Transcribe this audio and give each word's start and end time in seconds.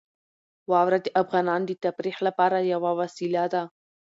واوره 0.71 0.97
د 1.05 1.07
افغانانو 1.21 1.65
د 1.69 1.73
تفریح 1.83 2.17
لپاره 2.27 2.57
یوه 2.73 2.91
وسیله 3.01 3.43
ده. 3.53 3.63